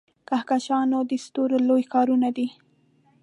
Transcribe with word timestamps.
کهکشانونه 0.29 0.97
د 1.09 1.11
ستورو 1.25 1.57
لوی 1.67 1.83
ښارونه 1.91 2.29
دي. 2.37 2.47